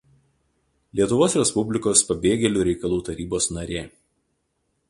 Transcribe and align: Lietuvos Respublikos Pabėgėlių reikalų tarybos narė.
Lietuvos 0.99 1.35
Respublikos 1.41 2.03
Pabėgėlių 2.09 2.65
reikalų 2.71 3.01
tarybos 3.11 3.49
narė. 3.59 3.89